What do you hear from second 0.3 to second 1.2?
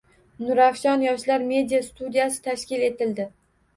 Nurafshon